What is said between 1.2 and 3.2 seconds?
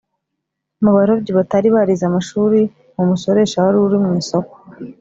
batari barize amashuri, mu